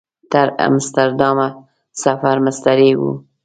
[0.31, 1.47] تر امسټرډامه
[2.03, 3.03] سفر مستریح و.